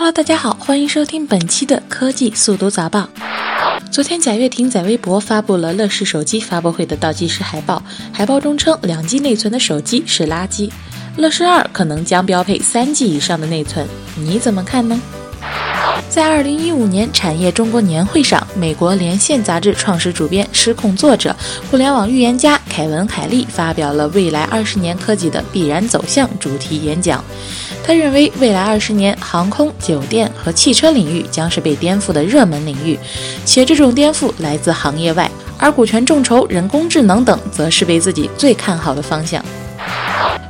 [0.00, 3.06] Hello，大家好，欢迎收听本期的科技速读早报。
[3.92, 10.70] 昨天，贾跃亭在微博发布了乐视手机发布会的倒计时海报，海报中称两 G 内存的手机是垃圾，
[11.18, 13.86] 乐视二可能将标配三 G 以上的内存，
[14.16, 14.98] 你怎么看呢？
[16.10, 21.34] 在二零一五年产业中国年会上，美国连线杂志创始主编、失控作者、
[21.70, 27.24] 互联网预言家凯文·海利发表了未来二十年科技的必然走向主题演讲。
[27.84, 32.98] 他认为，未来二十年，航空、酒店和汽车领域将是被颠覆的热门领域，
[33.44, 39.42] 且这种颠覆来自行业外，而股权众筹、人工智能等则是被自己最看好的方向。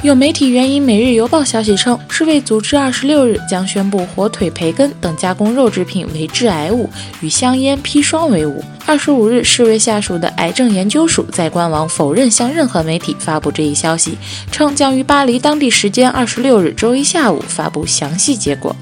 [0.03, 6.89] 有媒体援引《每日邮报》消息称，世卫组织二十六日将宣布火腿、培根等加工肉制品为致癌物，
[7.21, 8.65] 与香烟、砒霜为伍。
[8.87, 14.17] 二十五日，世卫下属的癌症研究署在官网否认向任何媒体发布这一消息，
[14.51, 18.75] 称将于巴黎当地时间二十六日周一下午发布详细结果。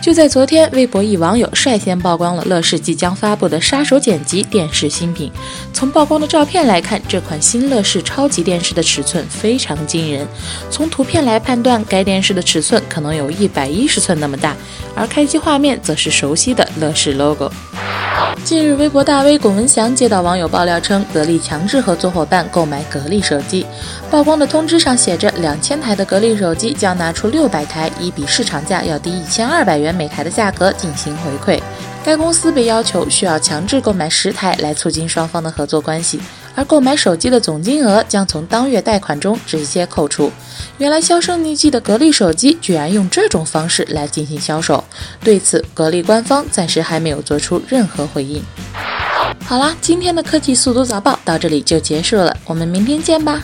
[0.00, 5.30] 就在昨天，微博一网友率先曝光了乐视即将发布的杀手剪辑电视新品。
[5.72, 10.26] 从曝光的照片来看，这款新乐视超级电视的尺寸非常惊人。
[10.70, 14.56] 从图片来判断，该电视的尺寸可能有一百一十寸那么大，
[14.94, 17.50] 而开机画面则是熟悉的乐视 logo。
[18.44, 23.66] 近日，微博大 V 龚文祥接到网友爆料称，格力强制合作伙伴购买格力手机。
[24.10, 31.60] 曝光的通知上写着，两千台的格力手机将拿出六百台，以比市场价要低一千二百元每台的价格进行回馈。
[32.02, 36.18] 该公司被要求需要强制购买十台来促进双方的合作关系，
[36.58, 40.32] 而购买手机的总金额将从当月贷款中直接扣除。
[40.78, 44.82] 原来销声匿迹的格力手机居然用这种方式来进行销售，
[45.22, 48.42] 对此格力官方暂时还没有做出任何回应。
[49.44, 53.40] 好啦，今天的科技速读早报到这里就结束了，我们明天见吧。